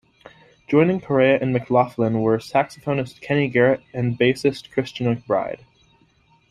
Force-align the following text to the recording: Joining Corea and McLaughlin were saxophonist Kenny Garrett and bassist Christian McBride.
Joining 0.67 0.99
Corea 0.99 1.37
and 1.39 1.53
McLaughlin 1.53 2.21
were 2.23 2.39
saxophonist 2.39 3.21
Kenny 3.21 3.47
Garrett 3.47 3.83
and 3.93 4.17
bassist 4.17 4.71
Christian 4.71 5.15
McBride. 5.15 5.59